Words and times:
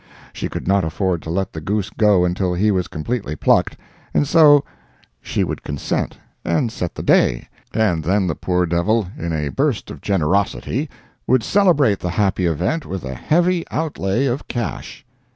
She 0.33 0.49
could 0.49 0.67
not 0.67 0.83
afford 0.83 1.21
to 1.21 1.29
let 1.29 1.53
the 1.53 1.61
goose 1.61 1.91
go 1.91 2.25
until 2.25 2.55
he 2.55 2.71
was 2.71 2.87
completely 2.87 3.35
plucked, 3.35 3.77
and 4.15 4.27
so 4.27 4.65
she 5.21 5.43
would 5.43 5.61
consent, 5.61 6.17
and 6.43 6.71
set 6.71 6.95
the 6.95 7.03
day, 7.03 7.47
and 7.71 8.03
then 8.03 8.25
the 8.25 8.33
poor 8.33 8.65
devil, 8.65 9.09
in 9.15 9.31
a 9.31 9.49
burst 9.49 9.91
of 9.91 10.01
generosity, 10.01 10.89
would 11.27 11.43
celebrate 11.43 11.99
the 11.99 12.09
happy 12.09 12.47
event 12.47 12.83
with 12.83 13.03
a 13.03 13.13
heavy 13.13 13.63
outlay 13.69 14.25
of 14.25 14.47
cash. 14.47 15.05